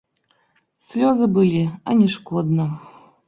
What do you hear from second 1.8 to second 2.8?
а не шкодна.